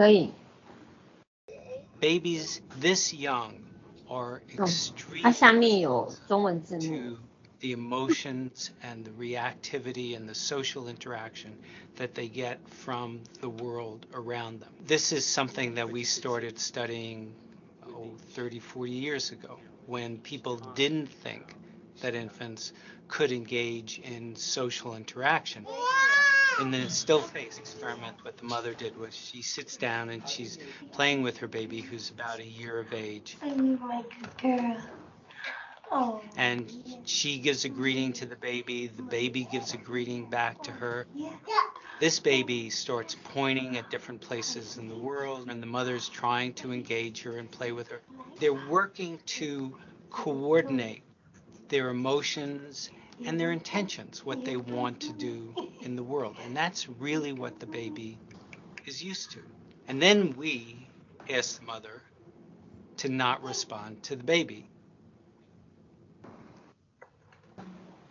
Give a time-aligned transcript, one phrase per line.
[0.00, 0.32] 可以。
[2.00, 3.54] Babies this young
[4.08, 4.66] are 它
[5.32, 6.82] 下 extremely 面有中文字幕。
[6.82, 7.18] to
[7.60, 11.56] the emotions and the reactivity and the social interaction
[11.96, 14.72] that they get from the world around them.
[14.86, 17.32] This is something that we started studying
[17.88, 21.54] oh, 30, 40 years ago when people didn't think
[22.02, 22.72] that infants
[23.08, 25.66] could engage in social interaction.
[26.59, 30.57] In the still face experiment, what the mother did was she sits down and she's
[30.91, 33.37] playing with her baby who's about a year of age.
[33.41, 34.77] I'm like a girl.
[35.93, 36.21] Oh.
[36.37, 36.71] and
[37.03, 38.87] she gives a greeting to the baby.
[38.87, 41.05] The baby gives a greeting back to her.
[41.13, 41.33] Yeah.
[41.99, 46.71] This baby starts pointing at different places in the world, and the mother's trying to
[46.71, 47.99] engage her and play with her.
[48.39, 49.77] They're working to
[50.09, 51.03] coordinate
[51.67, 52.89] their emotions
[53.25, 56.37] and their intentions, what they want to do in the world.
[56.43, 58.17] And that's really what the baby
[58.85, 59.39] is used to.
[59.87, 60.87] And then we
[61.29, 62.01] ask the mother
[62.97, 64.69] to not respond to the baby.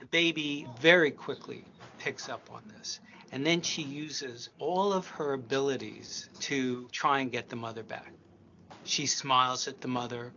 [0.01, 1.65] The baby very quickly
[1.99, 3.01] picks up on this.
[3.33, 8.13] And then she uses all of her abilities to try and get the mother back.
[8.85, 10.33] She smiles at the mother.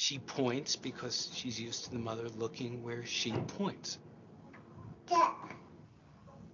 [0.00, 3.98] She points because she's used to the mother looking where she points.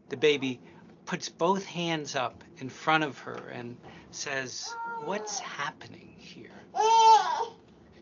[0.08, 0.62] The baby
[1.04, 3.76] puts both hands up in front of her and
[4.12, 6.58] says, What's happening here?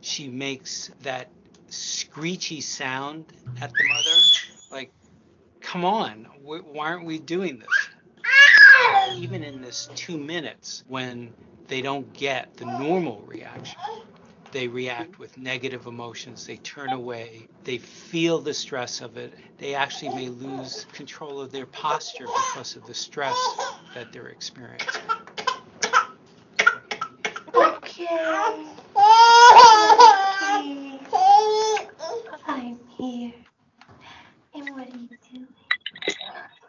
[0.00, 1.28] She makes that
[1.66, 4.18] screechy sound at the mother,
[4.70, 4.92] like,
[5.60, 7.88] come on, why aren't we doing this?
[9.16, 11.34] Even in this two minutes when
[11.66, 13.78] they don't get the normal reaction,
[14.52, 19.74] they react with negative emotions, they turn away, they feel the stress of it, they
[19.74, 23.38] actually may lose control of their posture because of the stress
[23.94, 25.02] that they're experiencing.
[27.54, 28.06] Okay.
[32.44, 33.32] I'm here.
[34.54, 35.46] And what are you doing?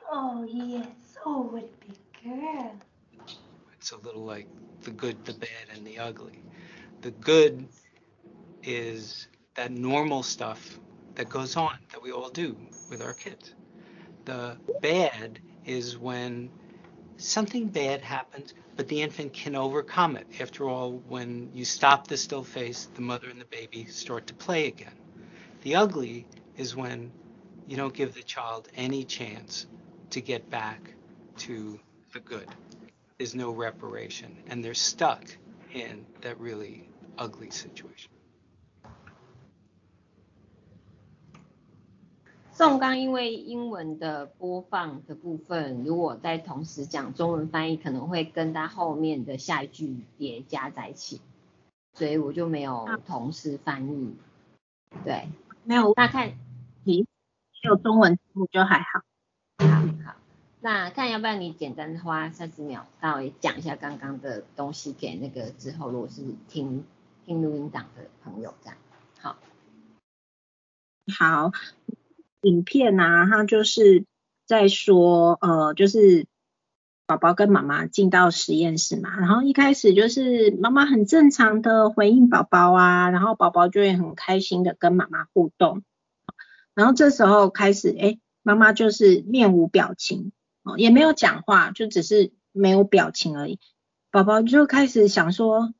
[0.09, 0.87] Oh, yes.
[1.25, 2.71] Oh, what a big girl.
[3.73, 4.47] It's a little like
[4.81, 6.39] the good, the bad, and the ugly.
[7.01, 7.67] The good
[8.63, 10.79] is that normal stuff
[11.15, 12.57] that goes on that we all do
[12.89, 13.53] with our kids.
[14.25, 16.49] The bad is when
[17.17, 20.27] something bad happens, but the infant can overcome it.
[20.39, 24.33] After all, when you stop the still face, the mother and the baby start to
[24.33, 24.93] play again.
[25.61, 26.25] The ugly
[26.57, 27.11] is when
[27.67, 29.67] you don't give the child any chance
[30.11, 30.93] to get back
[31.37, 31.79] to
[32.13, 32.47] the good.
[33.17, 35.23] There's no reparation, and they're stuck
[35.73, 38.12] in that really ugly situation.
[42.55, 51.19] 宋刚因为英文的播放的部分，如果在同时讲中文翻译，可能会跟他后面的下一句叠加在一起，
[51.93, 54.15] 所以我就没有同时翻译。
[55.03, 55.27] 对，
[55.63, 56.33] 没有那看
[56.85, 57.07] 题，
[57.63, 59.01] 有中文字幕就还好。
[59.57, 60.15] 好好，
[60.61, 66.85] 那看要不要你简单花三十秒稍微讲一下刚刚的东西给那个之后，如果是听
[67.25, 68.77] 听录音档的朋友这样。
[69.19, 69.37] 好，
[71.17, 71.51] 好，
[72.43, 74.05] 影片啊，它就是
[74.45, 76.27] 在说，呃，就是
[77.05, 85.83] 宝宝跟妈妈进到实验室嘛，然后一开始就是妈妈很正常的回应宝宝啊，然后宝宝就会很开心的跟妈妈互动，
[86.73, 90.31] 然后这时候开始，哎，妈妈就是面无表情，
[90.63, 93.59] 哦，也没有讲话，就只是没有表情而已，
[94.11, 95.73] 宝宝就开始想说，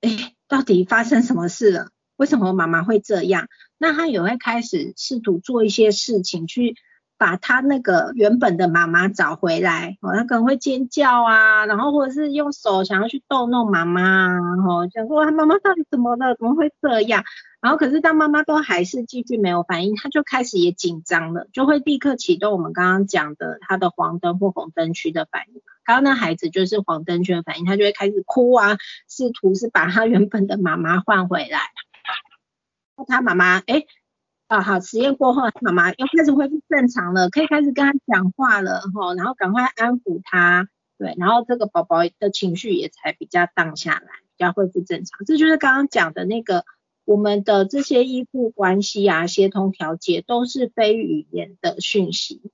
[0.00, 1.90] 哎，到底发生什么事了？
[2.16, 3.48] 为什么妈妈会这样？
[3.82, 6.76] 那他也会开始试图做一些事情，去
[7.16, 9.96] 把他那个原本的妈妈找回来。
[10.02, 14.36] 哦，他可能会尖叫啊，然后或者是用手想要去逗弄妈妈啊，
[14.68, 16.36] 哦，想说他妈妈到底怎么了？
[16.36, 17.24] 怎么会这样？
[17.62, 25.62] 然后可是当妈妈都还是继续没有反应，他就开始也紧张了，就会立刻启动我们刚刚讲的他的黄灯或红灯区的反应。
[25.84, 28.76] 刚刚那孩子就是黄灯区的反应，他就会开始哭啊，
[29.08, 31.60] 试图是把他原本的妈妈换回来。
[33.06, 33.84] 他妈妈，哎，
[34.48, 40.68] 啊好，实验过后，妈妈又开始恢复正常了，可以开始跟他讲话了，哈，然后赶快安抚他，
[40.98, 45.24] 对，然后这个宝宝的情绪也才比较荡下来，比较恢复正常。
[45.26, 46.64] 这就是刚刚讲的那个，
[47.04, 52.50] 我们的这些依附关系啊，协同调节都是非语言的讯息，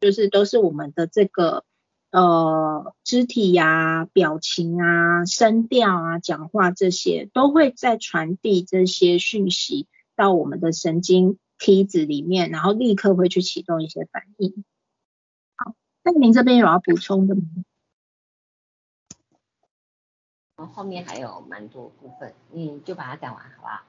[0.00, 1.64] 就是都是我们的这个。
[2.10, 14.64] 呃，肢体呀、表情啊、声调啊、讲话这些，都会在传递这些讯息到我们的神经梯子里面，然后立刻会去启动一些反应。
[15.56, 17.42] 好，那您这边有要补充的吗？
[20.74, 23.82] 后面还有蛮多部分，你就把它讲完好不好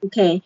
[0.00, 0.42] ？OK，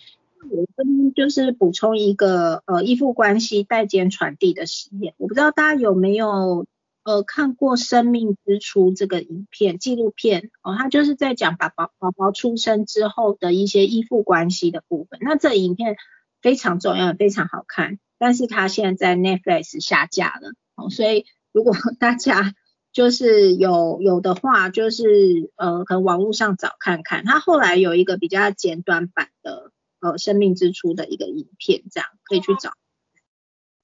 [0.51, 6.67] 我这边就是补充一个呃依附关系代间传递的实验，我不知道大家有没有
[7.05, 15.19] 呃看过《生命之初》这个影片纪录片哦，它就是在讲宝宝宝宝出生之后的一些依附关系的部分。
[15.23, 15.97] 那这影片
[16.41, 22.55] 非常重要，非常好看，但是它现在在 Netflix 下架了哦，所以如果大家
[22.93, 27.25] 就是有有的话，就是呃，可能网络上找看看。
[27.25, 32.73] 他后来有一个比较简短版的呃《生命之初》的一个影片，这样可以去找。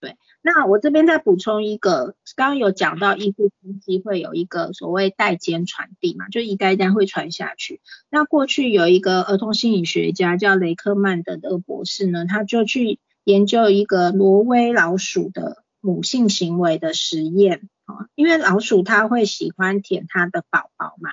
[0.01, 7.81] 对，那我这边再补充一个，刚刚有讲到依附关系会有一个所谓代间传递嘛，就一代一代会传下去。
[8.11, 17.69] 那过去有一个儿童心理学家叫雷克曼的的博士呢，他就去研究一个挪威老鼠的母性行为的实验。
[17.87, 21.11] 啊，因为老鼠它会喜欢舔它的宝宝嘛，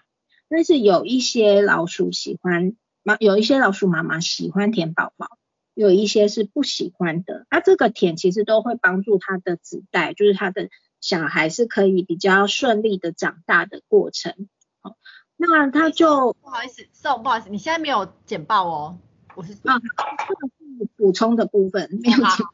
[0.47, 5.37] 但是有一些老鼠喜欢妈，有一些老鼠妈妈喜欢舔宝宝，
[5.73, 7.45] 有一些是不喜欢的。
[7.49, 10.69] 那这个舔其实都会帮助它的子代，就是它的
[10.99, 14.47] 小孩是可以比较顺利的长大的过程。
[14.81, 14.95] 好，
[15.37, 18.97] 那他就不好意思，宋，不好意思，你现在没有简报哦，
[19.35, 22.45] 我是啊，这个是补充的部分，没有好简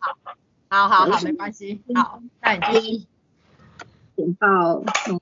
[0.70, 3.06] 好好好好，没关系，好，那你继续。
[4.16, 5.20] 简报，嗯，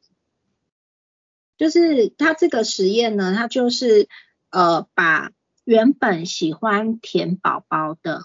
[1.57, 4.07] 就是他这个实验呢，他就是
[4.55, 5.31] 呃把
[5.65, 8.23] 原本喜欢舔宝宝的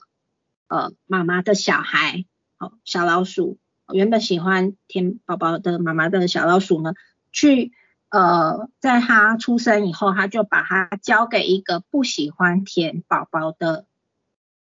[0.69, 2.25] 呃妈妈的小孩，
[2.59, 3.59] 哦小老鼠，
[3.93, 6.95] 原本喜欢舔宝宝的妈妈的小老鼠呢，
[7.33, 7.73] 去
[8.11, 13.87] 呃在它出生以后，他就把它交给一个不喜欢舔宝宝的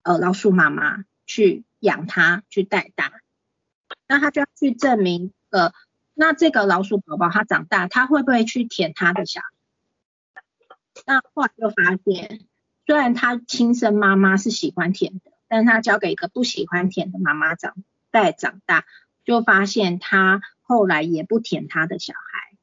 [0.04, 3.10] 呃老鼠妈妈去养它，去带大，
[4.06, 5.72] 那他就要去证明呃。
[6.18, 9.48] 那这个老鼠宝宝它长大，它会不会去舔它的小孩？
[11.06, 12.40] 那后来就发现，
[12.84, 17.76] 虽然他亲生妈妈是喜欢舔的，但是它交给一个不喜欢舔的妈妈长
[18.10, 18.84] 带长大，
[19.24, 22.56] 就发现他后来也不舔他的小孩。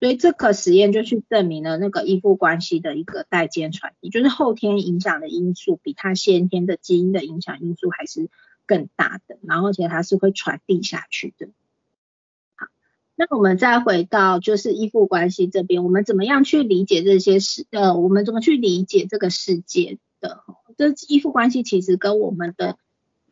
[0.00, 8.28] 所以这个实验就去证明了那个依附关系的一个代间传递，就是后天影响的因素比他先天的基因的影响因素还是
[8.66, 11.50] 更大的，然后而且它是会传递下去的。
[13.14, 17.66] 那我们再回到就是依附关系这边，我们怎么样去理解这些事？
[17.70, 20.42] 呃，我们怎么去理解这个世界的？
[20.78, 22.78] 这依附关系其实跟我们的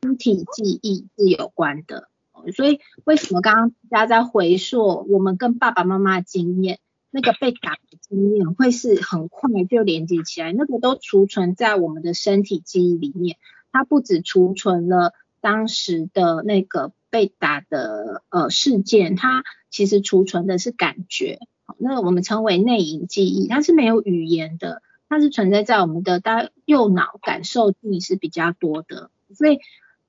[0.03, 2.09] 身体记忆是有关的。
[2.55, 6.79] 所以为什么刚刚大家在回溯我们跟爸爸妈妈经验，
[7.11, 10.53] 那个被打的经验会是很快就连接起来？
[10.53, 13.37] 那个都储存在我们的身体记忆里面，
[13.73, 21.39] 它不止储存了当时的那个被打的呃事件，它其实储存的是感觉，
[21.79, 29.59] 那我们称为内隐记忆，它是没有语言的，它是存在在我们的大右脑感受力是比较多的，所以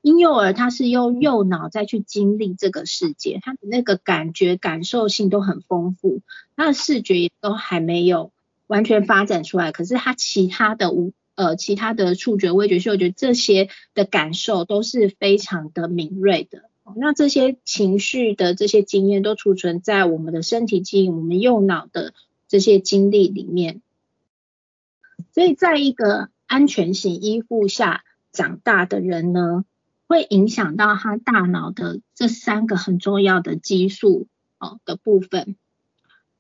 [0.01, 6.21] 婴幼儿他是用右脑再去经历这个世界，他的那个感觉感受性都很丰富，
[6.56, 8.31] 他的视觉也都还没有
[8.65, 16.70] 完全发展出来，可是他其他的无呃其他的触觉、味觉、嗅觉这些的感受都是非常的敏锐的。
[16.97, 22.13] 那这些情绪的这些经验都储存在我们的身体记忆、我们右脑的
[22.47, 23.81] 这些经历里面，
[25.33, 29.63] 所以在一个安全型依附下长大的人呢，
[30.07, 34.27] 会影响到他大脑的这三个很重要的激素
[34.59, 35.56] 哦的部分。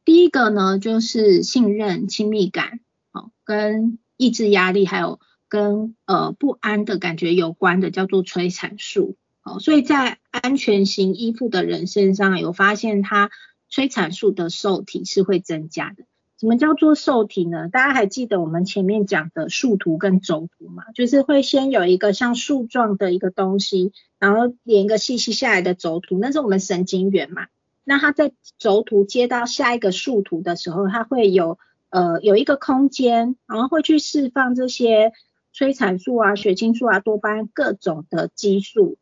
[0.03, 2.79] 第一个呢，就是信任、亲密感，
[3.11, 9.15] 哦，跟抑制压力，还有跟呃不安的感觉有关的，叫做催产素。
[9.43, 13.31] 哦，所以在安全型依附的人身上有发现，他
[13.69, 16.03] 催产素的受体是会增加的。
[16.39, 17.69] 什么叫做受体呢？
[17.69, 20.83] 大家还记得我们前面讲的树图跟轴图吗？
[20.95, 27.47] 就是会先有一个像树状的一个东西，然后连一个细细下来的轴图，那是我们神经元嘛。
[27.83, 35.13] 那它在轴图接到下一个树图的时候，它会有呃有一个空间，然后会去释放这些
[35.53, 38.97] 催产素啊、血清素啊、多巴胺各种的激素。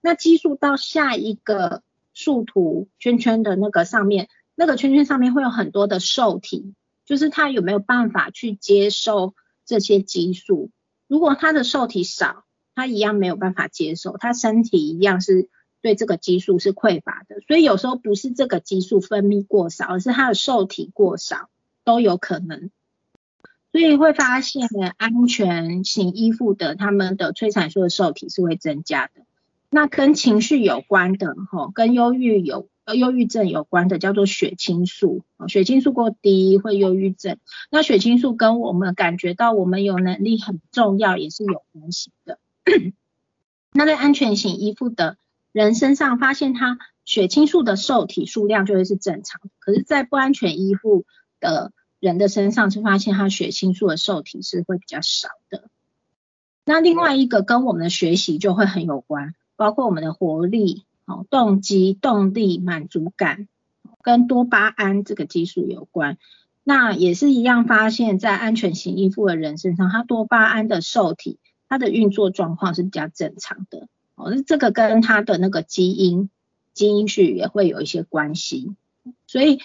[0.00, 1.82] 那激素到下一个
[2.14, 9.34] 树图圈圈的那个上面，那个圈圈上面会有很多的受体，就是它有没有办法去接受
[9.64, 10.70] 这些激素？
[11.06, 12.44] 如果它的受体少，
[12.74, 15.48] 它一样没有办法接受，它身体一样是
[15.80, 17.40] 对这个激素是匮乏的。
[17.46, 21.50] 所以有时候不是这个激素分泌过少，而是它的受体过少
[21.84, 22.70] 都有可能。
[23.70, 29.22] 所以会发现呢，安全型依附的他们的催产素的受体是会增加的。
[29.70, 35.24] 那跟情绪有关的，哈，跟忧郁有忧郁症有关的，叫做血清素。
[35.48, 37.38] 血清素过低会忧郁症。
[37.70, 42.38] 那血清素跟我们感觉到我们有能力很重要，也是有关系的。
[43.72, 45.18] 那在安全型依附的
[45.52, 51.04] 人身上，发现他血清素的受体数量就会是正常，可是，在不安全依附
[51.40, 55.68] 的人的身上，是发现他血清素的受体是会比较少的。
[56.64, 63.48] 那另外一个跟我们的学习就会很有关，包括我们的活力、哦动机、动力、满足感，
[64.02, 66.16] 跟多巴胺这个激素有关。
[66.62, 71.38] 那也是一样，发现在安全型依附的人身上，他多巴胺的受体，
[71.68, 73.88] 它的运作状况是比较正常的。
[74.14, 76.30] 哦，那这个跟他的那个基因
[76.74, 78.76] 基因序也会有一些关系。
[79.26, 79.58] 所以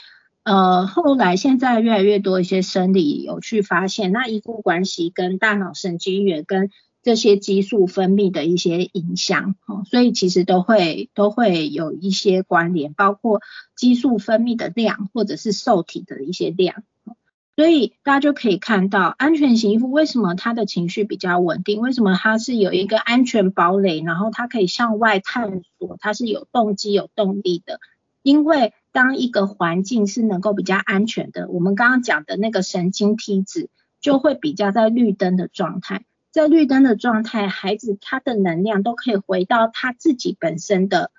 [0.43, 6.69] 呃，后来现在越来越多一些生理有去发现，那依附关系跟大脑神经元跟
[7.03, 13.41] 这些激素分泌的一些影响，哦，所以其实都会都会有一些关联，包括
[13.75, 16.83] 激素分泌的量或者是受体的一些量。
[17.55, 21.81] 所以大家就可以看到，安全型依附为什么他的情绪比较稳定？
[21.81, 27.79] 为什么他是有一个安全堡垒，然后他可以向外探索，他是有动机、有动力的？
[28.23, 33.69] 因为当一个环境是能够比较安全的，我们刚刚讲的那个神经梯子
[34.01, 41.11] 就会比较在绿灯的状态，在绿灯的状态，孩子他的能量都可以回到他自己本身的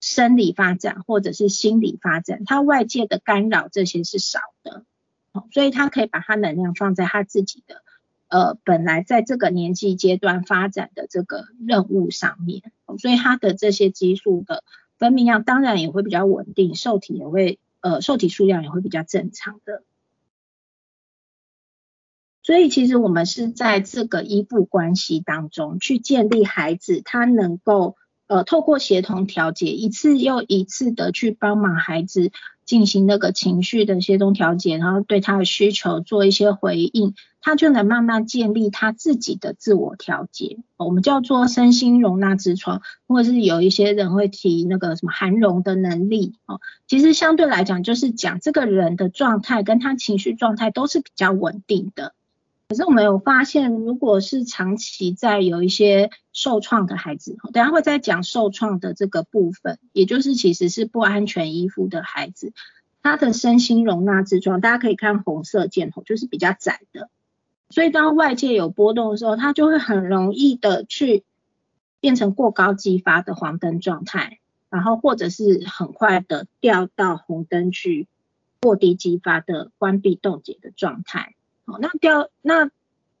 [0.00, 4.84] 生理发展或者是心理发展，他外界的干扰这些是少的。
[5.50, 7.82] 所以他可以把他能量放在他自己的
[8.28, 12.60] 呃本来在这个年纪阶段发展的这个任务上面，
[12.98, 14.62] 所以他的这些激素的
[14.98, 19.84] 分泌量当然也会比较稳定，受体也会呃受体数量也会比较正常的。
[22.42, 32.30] 所以其实我们是在这个依附关系当中去建立孩子，他能够呃透过协同调节，一次又一次的去帮忙孩子。
[32.66, 40.58] 进行那个情绪的协同调节，然后对他的需求做一些回应，他就能慢慢建立他自己的自我调节。
[40.76, 46.60] 我们叫做身心容纳之窗，或者是有一些人会提那个什么涵容的能力哦。
[46.86, 52.14] 其实相对来讲，就是讲这个人的状态跟他情绪状态都是比较稳定的。
[52.70, 62.52] 可是我们有发现，如果是长期在有一些受创的孩子，等下会再讲受创的这个部分，也就是其实是不安全依附的孩子，
[63.02, 67.10] 他的身心容纳之窗，大家可以看红色箭头，就是比较窄的，
[67.70, 71.24] 所以当外界有波动的时候，他就会很容易的去
[71.98, 78.06] 变成过高激发的黄灯状态，然后或者是很快的掉到红灯去
[78.60, 81.34] 过低激发的关闭冻结的状态。
[81.78, 82.70] 那掉那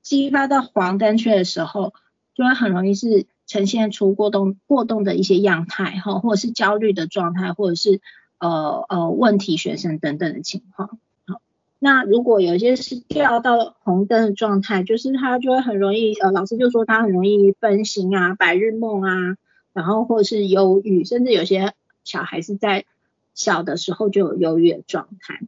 [0.02, 1.92] 激发到黄灯区的时候，
[2.34, 8.00] 就会很容易是呈现出过动过动的一些样态哈，或者是焦虑的状态，或者是
[8.38, 10.98] 呃呃问题学生等等的情况。
[11.26, 11.42] 好，
[11.78, 19.36] 那如果有些是掉到红灯的状态，就是他就会很容易呃老师就说他很容易分心啊、白日梦啊，
[19.72, 22.86] 然后或者是忧郁，甚至有些小孩是在
[23.34, 25.40] 小的时候就有忧郁的状态。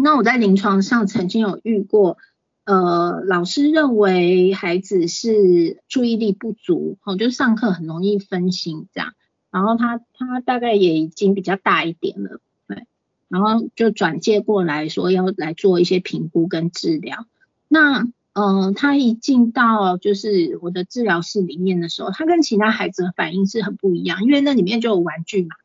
[0.00, 2.18] 那我在临床上曾经有遇过，
[2.64, 9.12] 呃，老师认为孩子是注意力不足，哦，就上课很容易分心这样，
[9.50, 12.86] 然后他他大概也已经比较大一点了，对，
[13.28, 17.26] 然后就转介过来说要来做一些评估跟治疗。
[17.66, 25.56] 那，嗯，他一进到就是我的治疗室里面的时候，他跟其他孩子反应是很不一样，因为那里面就有玩具嘛。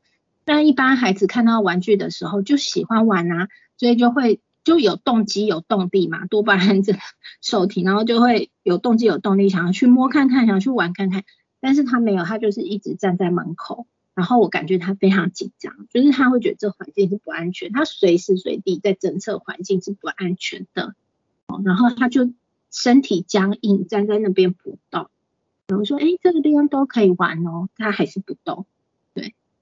[0.43, 3.47] 那一般孩子看到玩具的时候就喜欢玩啊。
[3.83, 6.93] 所以就会就有动机有动力嘛，多巴胺这
[7.41, 11.25] 受体，然后就会有动机有动力，想要去摸看看，想要去玩看看。
[11.59, 13.85] 但是他没有，他就是一直站在门口，
[14.15, 20.95] 然后我感觉他非常紧张，就是他会觉得这环境是不安全，他随时随地在侦测环境是不安全的，
[21.47, 22.31] 哦，然后他就
[22.71, 25.09] 身体僵硬，站在那边不动。
[25.67, 28.65] 然后说，哎，这个地方都可以玩哦，他还是不动。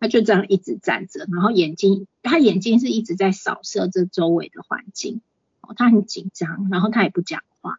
[0.02, 5.22] 他就这样一直站着，然后眼睛，他眼睛是一直在扫射这周围的环境，
[5.62, 7.78] 哦，他很紧张，然后他也不讲话，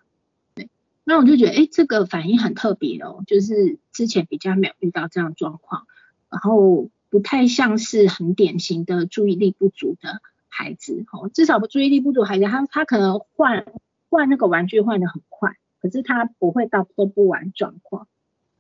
[0.55, 0.69] 对，
[1.03, 5.89] 那我就觉得，哎，这个反应很特别哦，就是之前比较没有遇到这样状况，
[6.31, 13.67] 然后不太像是很典型的注意力不足的孩子，哦，至少不注意力不足孩子，他他可能换
[14.09, 18.07] 换那个玩具换的很快，可是他不会到都不玩状况，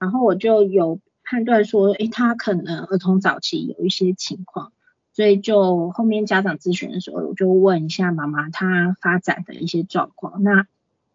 [0.00, 0.98] 然后我就有。
[1.32, 4.70] 判断说，诶，他可能儿童早期有一些情况，
[5.14, 10.42] 所以就后面家长咨询的时候，我就问一下妈妈他发展的一些状况。
[10.42, 10.66] 那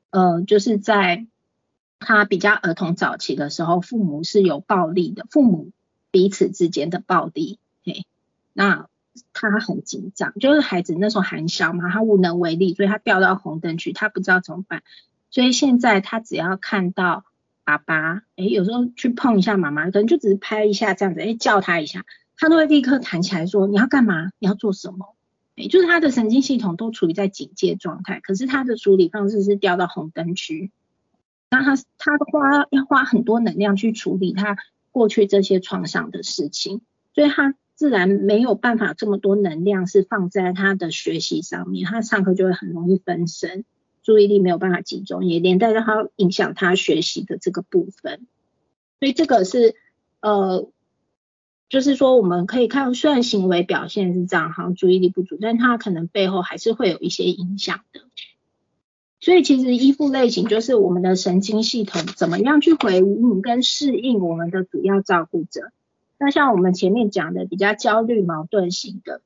[0.09, 1.27] 呃，就是在
[1.99, 5.69] 他比较儿童早期的时候，父母是有暴力的，父母
[6.09, 7.59] 彼此之间的暴力。
[7.85, 8.07] 嘿，
[8.53, 8.87] 那
[9.33, 14.81] 他很紧张，就是孩子那时候还小嘛，他无能为力，所以他掉到红灯区，他不知道怎么办。
[15.29, 17.23] 所以现在他只要看到
[17.67, 22.05] 爸爸，哎，有时候去碰一下妈妈，可能就只是拍一下这样子，哎，叫他一下，
[22.37, 24.31] 他都会立刻弹起来说你要干嘛？
[24.39, 25.17] 你要做什么？
[25.57, 30.71] 哎，就是他的神经系统都处于在警戒状态，可是他的处理方式是掉到红灯区，
[31.49, 34.55] 那他他花要花很多能量去处理他
[34.93, 36.79] 过去这些创伤的事情，
[37.13, 43.65] 所以他自然没有办法这么多能量是放在他的学习上面，他上课就会很容易分神。
[44.07, 48.25] 注意力没有办法集中，也连带让他影响他学习的这个部分，
[49.01, 49.75] 所以这个是
[50.21, 50.69] 呃，
[51.67, 57.99] 就是说我们可以看，虽然行为表现是这样，好像注意力不足，但他可能背后还是会有一些影响的。
[59.19, 65.73] 所以其实依附类型就是我们的神经系统怎么样去回应跟适应我们的主要照顾者。
[66.17, 69.19] 那像我们前面讲的比较焦虑矛盾型的。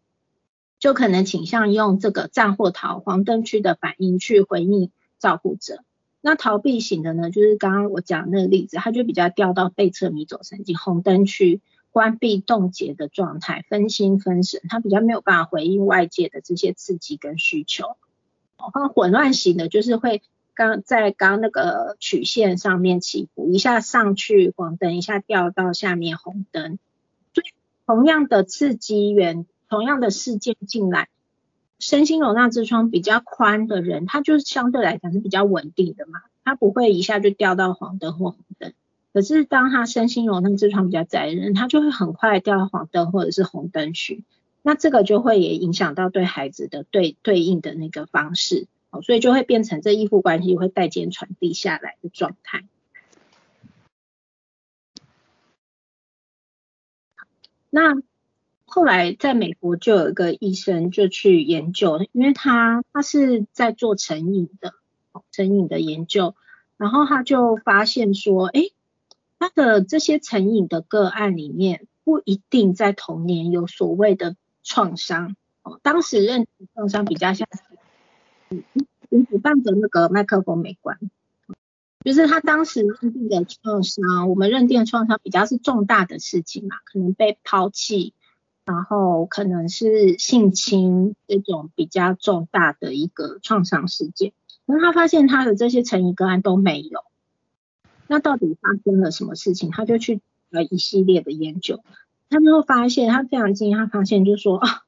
[0.82, 5.84] 就可能倾向用这个战或逃黄灯区的反应去回应照顾者。
[6.22, 11.62] 那逃避型的呢，就是刚刚我讲那个例子，他就比较掉到背侧迷走神经红灯区
[11.92, 17.96] 关闭冻结的状态，分心分神，他比较没有办法回应外界的这些刺激跟需求。
[18.58, 20.24] 哦，混乱型的，就是会
[20.56, 26.80] 刚在刚那个曲线上面起伏，一下上去黄灯，一下掉到下面红灯。
[27.36, 27.54] 所以
[27.86, 29.46] 同样的刺激源。
[29.72, 31.08] 同样的事件进来，
[31.80, 38.74] 身心容纳之窗比较宽的人，他就是相对来讲是比较稳定的嘛，他不会一下就掉到黄灯或红灯。
[39.14, 44.26] 可是当他身心容纳之窗比较窄的人，他就会很快掉到黄灯或者是红灯区。
[44.62, 52.66] 那这个就会也影响到对孩子的对对应的那个方式，哦，所以就会变成这依附关系会代间传递下来的状态。
[57.70, 58.02] 那。
[58.74, 64.74] 后来在美国就有一个医生就去研究，因为他他是在做成瘾的
[65.30, 66.36] 成瘾的研究，
[66.78, 68.62] 然后他就发现说，哎，
[69.40, 78.64] 他的这些成瘾的个案里面不一定在童年有所谓的创伤，哦，当时认知创伤比较像是
[79.10, 80.98] 与主办的那个麦克风没关，
[82.06, 88.14] 就是他当时认定的创伤，我们认定的创伤比较是重大的事情嘛，可能被抛弃。
[88.64, 94.34] 然后可能是性侵这种比较重大的一个创伤事件，
[94.66, 97.04] 那他发现他的这些成瘾个案都没有，
[98.08, 99.72] 那到底发生了什么事情？
[99.72, 101.84] 他就去了一系列的研究，
[102.30, 104.84] 他最后发现他非常惊讶，他发现就是说啊，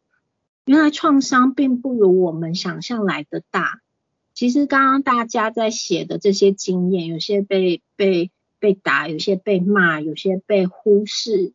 [0.65, 3.81] 原来创伤并不如我们想象来的大。
[4.36, 11.53] 其实刚刚大家在写的这些经验，有些被被被打，有些被骂，有些被忽视。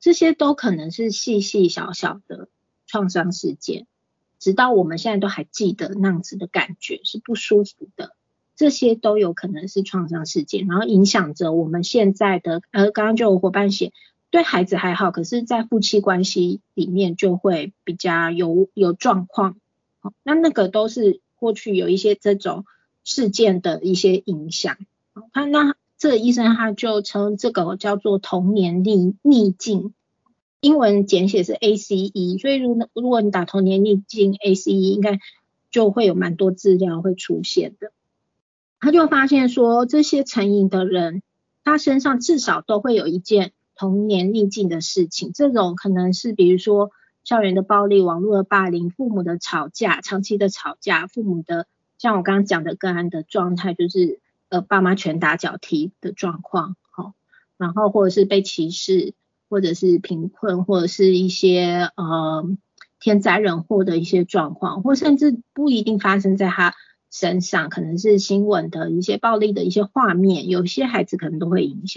[0.00, 2.48] 这些都可能是细细小小的
[2.86, 3.86] 创伤事件，
[4.38, 8.14] 直到我们现在都还记得那样子的感觉是不舒服的，
[8.56, 13.92] 这些都有可能是创伤事件，然后影响着我们现在的呃，刚刚就有伙伴写，
[14.30, 19.56] 对孩子还好，可是在夫妻关系里面就会比较有有状况，
[20.22, 22.64] 那那个都是过去有一些这种
[23.04, 24.76] 事件的一些影响，
[25.32, 25.74] 他那。
[25.98, 29.94] 这个医生他就称这个叫做童年逆逆境，
[30.60, 35.18] 英文简写是 ACE，所以如如果你打童年逆境 ACE，应该
[35.72, 37.90] 就会有蛮多资料会出现的。
[38.78, 41.20] 他就发现说，这些成瘾的人，
[41.64, 46.92] 他身上至少都会有一件童年逆境的事情，这种可能是比如说
[47.24, 51.66] 校园的暴力、网络的霸凌、父母的吵架、长期的吵架、父母的
[51.98, 54.20] 像我刚刚讲的个案的状态，就是。
[54.48, 57.14] 呃，爸妈拳打脚踢的状况，好，
[57.56, 59.14] 然后或者是被歧视，
[59.48, 62.44] 或者是贫困，或者是一些呃
[63.00, 66.74] 天灾人祸的一些状况，或甚至不一定发生在他
[67.10, 71.96] 身上，可能是新闻的一些暴力的一些画面，有些孩子可能都会影响。